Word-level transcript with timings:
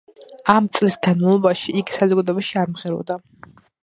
ამ 0.53 0.69
წლის 0.77 0.95
განმავლობაში 1.07 1.75
იგი 1.81 1.97
საზოგადოებაში 1.97 2.57
არ 2.63 2.73
მღეროდა. 2.73 3.19